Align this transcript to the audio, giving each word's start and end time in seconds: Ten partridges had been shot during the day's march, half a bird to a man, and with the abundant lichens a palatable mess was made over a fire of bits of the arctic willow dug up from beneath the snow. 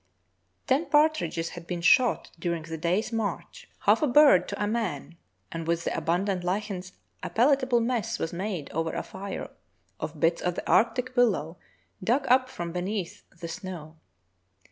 Ten 0.65 0.87
partridges 0.89 1.49
had 1.49 1.67
been 1.67 1.81
shot 1.81 2.31
during 2.39 2.63
the 2.63 2.75
day's 2.79 3.13
march, 3.13 3.69
half 3.81 4.01
a 4.01 4.07
bird 4.07 4.47
to 4.47 4.63
a 4.63 4.65
man, 4.65 5.15
and 5.51 5.67
with 5.67 5.83
the 5.83 5.95
abundant 5.95 6.43
lichens 6.43 6.93
a 7.21 7.29
palatable 7.29 7.81
mess 7.81 8.17
was 8.17 8.33
made 8.33 8.71
over 8.71 8.93
a 8.93 9.03
fire 9.03 9.47
of 9.99 10.19
bits 10.19 10.41
of 10.41 10.55
the 10.55 10.67
arctic 10.67 11.15
willow 11.15 11.59
dug 12.03 12.25
up 12.29 12.49
from 12.49 12.71
beneath 12.71 13.29
the 13.29 13.47
snow. 13.47 13.99